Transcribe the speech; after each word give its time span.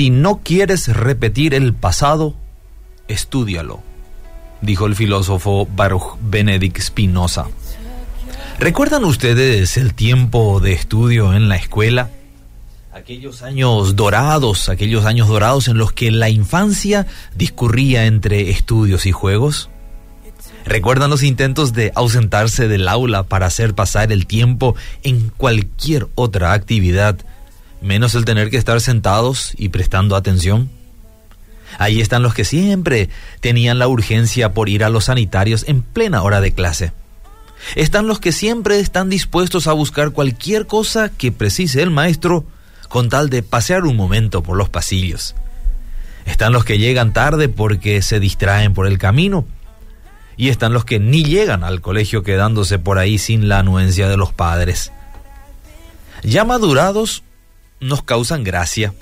Si 0.00 0.08
no 0.08 0.40
quieres 0.42 0.88
repetir 0.88 1.52
el 1.52 1.74
pasado, 1.74 2.34
estúdialo, 3.06 3.82
dijo 4.62 4.86
el 4.86 4.96
filósofo 4.96 5.68
Baruch 5.76 6.16
Benedict 6.22 6.80
Spinoza. 6.80 7.48
¿Recuerdan 8.58 9.04
ustedes 9.04 9.76
el 9.76 9.92
tiempo 9.92 10.58
de 10.58 10.72
estudio 10.72 11.34
en 11.34 11.50
la 11.50 11.56
escuela? 11.56 12.08
Aquellos 12.94 13.42
años 13.42 13.94
dorados, 13.94 14.70
aquellos 14.70 15.04
años 15.04 15.28
dorados 15.28 15.68
en 15.68 15.76
los 15.76 15.92
que 15.92 16.10
la 16.10 16.30
infancia 16.30 17.06
discurría 17.36 18.06
entre 18.06 18.48
estudios 18.48 19.04
y 19.04 19.12
juegos. 19.12 19.68
¿Recuerdan 20.64 21.10
los 21.10 21.22
intentos 21.22 21.74
de 21.74 21.92
ausentarse 21.94 22.68
del 22.68 22.88
aula 22.88 23.24
para 23.24 23.44
hacer 23.44 23.74
pasar 23.74 24.12
el 24.12 24.26
tiempo 24.26 24.76
en 25.02 25.28
cualquier 25.28 26.08
otra 26.14 26.54
actividad, 26.54 27.18
menos 27.80 28.14
el 28.14 28.24
tener 28.24 28.50
que 28.50 28.56
estar 28.56 28.80
sentados 28.80 29.52
y 29.56 29.70
prestando 29.70 30.16
atención? 30.16 30.70
Ahí 31.78 32.00
están 32.00 32.22
los 32.22 32.34
que 32.34 32.44
siempre 32.44 33.08
tenían 33.40 33.78
la 33.78 33.88
urgencia 33.88 34.52
por 34.52 34.68
ir 34.68 34.84
a 34.84 34.90
los 34.90 35.04
sanitarios 35.04 35.64
en 35.68 35.82
plena 35.82 36.22
hora 36.22 36.40
de 36.40 36.52
clase. 36.52 36.92
Están 37.76 38.06
los 38.06 38.20
que 38.20 38.32
siempre 38.32 38.80
están 38.80 39.10
dispuestos 39.10 39.66
a 39.66 39.72
buscar 39.72 40.10
cualquier 40.10 40.66
cosa 40.66 41.10
que 41.10 41.30
precise 41.30 41.82
el 41.82 41.90
maestro 41.90 42.44
con 42.88 43.08
tal 43.08 43.30
de 43.30 43.42
pasear 43.42 43.84
un 43.84 43.96
momento 43.96 44.42
por 44.42 44.56
los 44.56 44.68
pasillos. 44.68 45.34
Están 46.26 46.52
los 46.52 46.64
que 46.64 46.78
llegan 46.78 47.12
tarde 47.12 47.48
porque 47.48 48.02
se 48.02 48.20
distraen 48.20 48.74
por 48.74 48.86
el 48.86 48.98
camino. 48.98 49.46
Y 50.36 50.48
están 50.48 50.72
los 50.72 50.84
que 50.84 50.98
ni 50.98 51.22
llegan 51.22 51.64
al 51.64 51.80
colegio 51.80 52.22
quedándose 52.22 52.78
por 52.78 52.98
ahí 52.98 53.18
sin 53.18 53.48
la 53.48 53.58
anuencia 53.58 54.08
de 54.08 54.16
los 54.16 54.32
padres. 54.32 54.90
Ya 56.22 56.44
madurados 56.44 57.22
nos 57.80 58.02
causan 58.02 58.44
gracia 58.44 58.94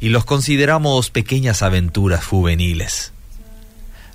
y 0.00 0.10
los 0.10 0.24
consideramos 0.24 1.10
pequeñas 1.10 1.62
aventuras 1.62 2.24
juveniles. 2.24 3.12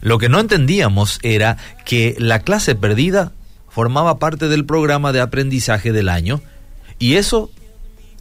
Lo 0.01 0.17
que 0.17 0.29
no 0.29 0.39
entendíamos 0.39 1.19
era 1.23 1.57
que 1.85 2.15
la 2.19 2.39
clase 2.39 2.75
perdida 2.75 3.31
formaba 3.69 4.19
parte 4.19 4.47
del 4.47 4.65
programa 4.65 5.11
de 5.11 5.21
aprendizaje 5.21 5.91
del 5.91 6.09
año 6.09 6.41
y 6.99 7.15
eso 7.15 7.49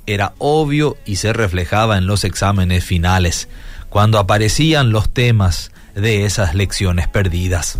era 0.06 0.34
obvio 0.38 0.96
y 1.04 1.16
se 1.16 1.32
reflejaba 1.32 1.98
en 1.98 2.06
los 2.06 2.24
exámenes 2.24 2.84
finales, 2.84 3.48
cuando 3.88 4.18
aparecían 4.18 4.90
los 4.90 5.12
temas 5.12 5.70
de 5.94 6.24
esas 6.24 6.54
lecciones 6.54 7.08
perdidas. 7.08 7.78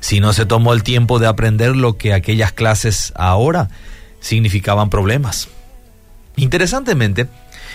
Si 0.00 0.20
no 0.20 0.32
se 0.32 0.46
tomó 0.46 0.72
el 0.72 0.82
tiempo 0.82 1.18
de 1.18 1.28
aprender 1.28 1.76
lo 1.76 1.96
que 1.96 2.12
aquellas 2.12 2.52
clases 2.52 3.12
ahora 3.14 3.70
significaban 4.20 4.90
problemas. 4.90 5.48
Interesantemente, 6.36 7.28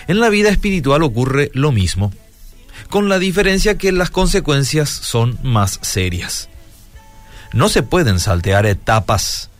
en 0.08 0.20
la 0.20 0.28
vida 0.28 0.50
espiritual 0.50 1.02
ocurre 1.02 1.50
lo 1.54 1.72
mismo, 1.72 2.12
con 2.88 3.08
la 3.08 3.18
diferencia 3.18 3.78
que 3.78 3.92
las 3.92 4.10
consecuencias 4.10 4.88
son 4.88 5.38
más 5.42 5.78
serias. 5.82 6.48
No 7.52 7.68
se 7.68 7.82
pueden 7.82 8.20
saltear 8.20 8.66
etapas 8.66 9.50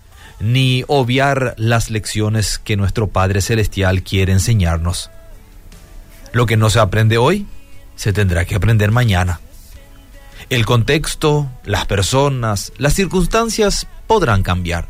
ni 0.40 0.84
obviar 0.86 1.55
las 1.56 1.90
lecciones 1.90 2.58
que 2.58 2.77
nuestro 2.77 3.08
Padre 3.08 3.40
Celestial 3.40 4.02
quiere 4.02 4.32
enseñarnos. 4.32 5.10
Lo 6.33 6.46
que 6.46 6.56
no 6.56 6.70
se 6.70 6.78
aprende 6.78 7.18
hoy, 7.18 7.46
se 7.96 8.12
tendrá 8.12 8.44
que 8.44 8.55
aprender 8.55 8.92
mañana. 8.92 9.40
El 10.50 10.64
contexto, 10.64 11.50
las 11.64 11.86
personas, 11.86 12.72
las 12.78 12.94
circunstancias 12.94 13.86
podrán 14.06 14.42
cambiar, 14.42 14.88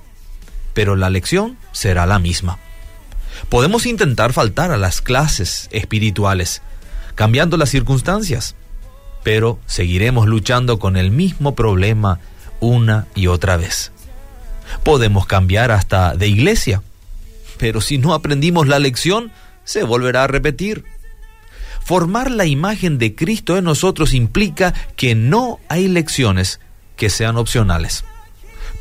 pero 0.75 0.95
la 0.95 1.11
lección 1.11 1.56
será 1.72 2.06
la 2.06 2.19
misma. 2.19 2.59
Podemos 3.49 3.87
intentar 3.87 4.33
faltar 4.33 4.71
a 4.73 4.77
las 4.77 5.01
clases 5.01 5.69
espirituales, 5.73 6.61
cambiando 7.15 7.57
las 7.57 7.71
circunstancias, 7.71 8.55
pero 9.25 9.59
seguiremos 9.67 10.27
luchando 10.27 10.78
con 10.78 10.97
el 10.97 11.11
mismo 11.11 11.55
problema 11.55 12.21
una 12.61 13.06
y 13.15 13.27
otra 13.27 13.56
vez. 13.56 13.91
Podemos 14.84 15.27
cambiar 15.27 15.71
hasta 15.71 16.15
de 16.15 16.28
iglesia, 16.28 16.83
pero 17.56 17.81
si 17.81 17.97
no 17.97 18.12
aprendimos 18.12 18.69
la 18.69 18.78
lección, 18.78 19.33
se 19.65 19.83
volverá 19.83 20.25
a 20.25 20.28
repetir. 20.28 20.84
Formar 21.83 22.31
la 22.31 22.45
imagen 22.45 22.99
de 22.99 23.15
Cristo 23.15 23.56
en 23.56 23.65
nosotros 23.65 24.12
implica 24.12 24.75
que 24.95 25.15
no 25.15 25.59
hay 25.69 25.89
lecciones 25.89 26.61
que 26.97 27.09
sean 27.09 27.39
opcionales. 27.39 28.05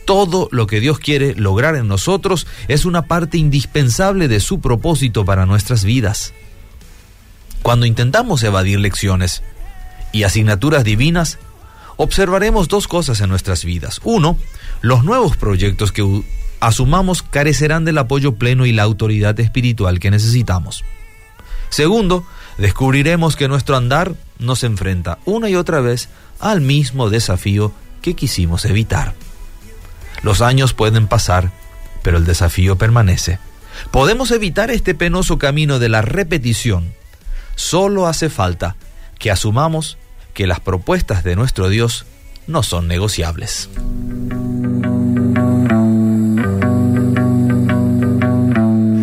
Todo 0.08 0.48
lo 0.54 0.68
que 0.68 0.80
Dios 0.80 1.00
quiere 1.00 1.36
lograr 1.36 1.76
en 1.76 1.90
nosotros 1.90 2.48
es 2.70 2.86
una 2.86 3.08
parte 3.08 3.38
indispensable 3.38 4.30
de 4.30 4.40
su 4.40 4.62
propósito 4.62 5.26
para 5.26 5.46
nuestras 5.46 5.84
vidas. 5.84 6.34
Cuando 7.62 7.86
intentamos 7.86 8.42
evadir 8.44 8.80
lecciones 8.80 9.44
y 10.14 10.24
asignaturas 10.24 10.86
divinas, 10.86 11.40
observaremos 11.98 12.70
dos 12.70 12.88
cosas 12.88 13.20
en 13.20 13.28
nuestras 13.28 13.66
vidas. 13.66 14.00
Uno, 14.06 14.38
los 14.80 15.04
nuevos 15.04 15.36
proyectos 15.36 15.92
que 15.92 16.24
asumamos 16.62 17.22
carecerán 17.22 17.84
del 17.84 17.98
apoyo 17.98 18.36
pleno 18.36 18.66
y 18.66 18.72
la 18.72 18.84
autoridad 18.84 19.38
espiritual 19.42 20.00
que 20.00 20.10
necesitamos. 20.10 20.86
Segundo, 21.68 22.26
descubriremos 22.58 23.36
que 23.36 23.50
nuestro 23.50 23.76
andar 23.76 24.16
nos 24.40 24.64
enfrenta 24.64 25.18
una 25.26 25.50
y 25.50 25.56
otra 25.56 25.82
vez 25.82 26.08
al 26.40 26.62
mismo 26.62 27.10
desafío 27.10 27.74
que 28.02 28.14
quisimos 28.14 28.64
evitar. 28.64 29.27
Los 30.24 30.42
años 30.42 30.74
pueden 30.74 31.08
pasar, 31.08 31.52
pero 32.04 32.18
el 32.18 32.26
desafío 32.26 32.78
permanece. 32.78 33.40
Podemos 33.92 34.32
evitar 34.32 34.72
este 34.72 34.96
penoso 34.96 35.38
camino 35.38 35.80
de 35.80 35.90
la 35.90 36.02
repetición. 36.02 36.94
Solo 37.56 38.08
hace 38.08 38.30
falta 38.30 38.76
que 39.20 39.32
asumamos 39.32 39.98
que 40.34 40.48
las 40.48 40.60
propuestas 40.60 41.24
de 41.24 41.36
nuestro 41.36 41.70
Dios 41.70 42.06
no 42.48 42.64
son 42.64 42.88
negociables. 42.88 43.70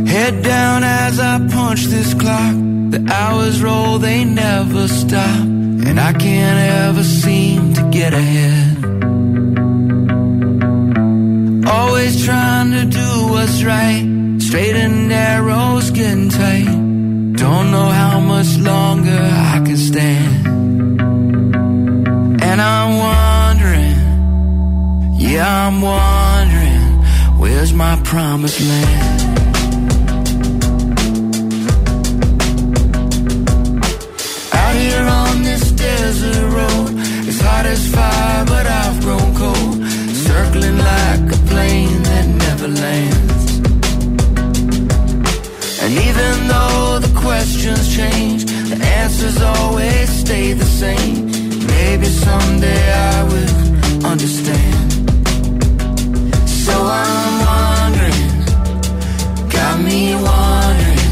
Head 0.07 0.43
down 0.43 0.85
as 0.85 1.19
I 1.19 1.39
punch 1.53 1.87
this 1.87 2.15
clock. 2.15 2.55
The 2.91 3.05
hours 3.13 3.61
roll, 3.63 3.99
they 3.99 4.25
never 4.25 4.89
stop. 4.89 5.27
And 5.27 5.99
I 5.99 6.13
can't 6.13 6.59
ever 6.59 7.05
seem 7.05 7.75
to 7.75 7.83
get 7.91 8.15
ahead. 8.15 8.74
Right. 13.65 14.05
Straight 14.39 14.77
and 14.77 15.09
narrows 15.09 15.91
getting 15.91 16.29
tight. 16.31 16.65
Don't 17.45 17.71
know 17.71 17.89
how 18.03 18.21
much 18.21 18.57
longer 18.59 19.19
I 19.55 19.61
can 19.65 19.77
stand. 19.77 20.47
And 22.43 22.61
I'm 22.61 22.91
wondering, 23.09 23.97
yeah, 25.19 25.67
I'm 25.67 25.81
wondering, 25.83 27.05
where's 27.39 27.73
my 27.73 27.97
promised 28.05 28.61
land? 28.61 29.21
Out 34.53 34.75
here 34.85 35.07
on 35.23 35.43
this 35.43 35.73
desert 35.73 36.49
road, 36.59 36.91
it's 37.29 37.41
hot 37.41 37.67
as 37.67 37.87
fire, 37.95 38.24
though 46.55 46.99
the 47.07 47.13
questions 47.27 47.85
change, 47.99 48.45
the 48.71 48.79
answers 49.01 49.39
always 49.43 50.09
stay 50.25 50.53
the 50.53 50.71
same. 50.83 51.27
Maybe 51.75 52.07
someday 52.27 52.85
I 53.13 53.17
will 53.31 54.07
understand. 54.13 54.87
So 56.65 56.75
I'm 57.07 57.35
wondering, 57.53 58.31
got 59.57 59.77
me 59.89 60.03
wondering, 60.31 61.11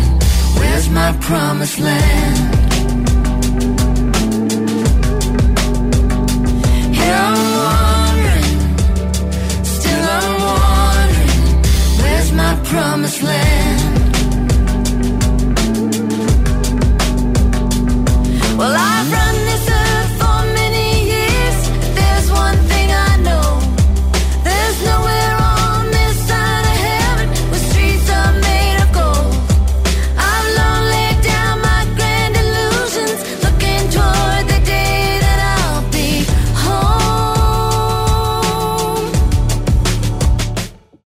where's 0.58 0.88
my 0.98 1.10
promised 1.28 1.78
land? 1.78 2.61